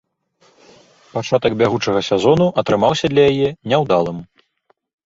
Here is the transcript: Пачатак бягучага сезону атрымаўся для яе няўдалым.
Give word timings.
Пачатак 1.17 1.53
бягучага 1.63 2.01
сезону 2.09 2.51
атрымаўся 2.63 3.05
для 3.17 3.23
яе 3.31 3.47
няўдалым. 3.73 4.19